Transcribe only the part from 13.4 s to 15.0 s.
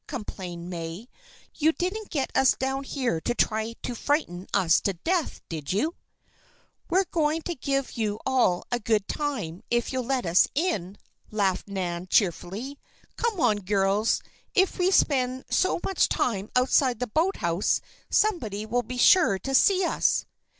girls! If we